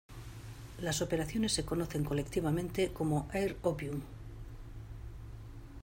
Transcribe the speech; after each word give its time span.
Las 0.81 1.03
operaciones 1.03 1.53
se 1.53 1.63
conocen 1.63 2.03
colectivamente 2.03 2.91
como 2.91 3.29
"Air 3.33 3.55
Opium". 3.61 4.01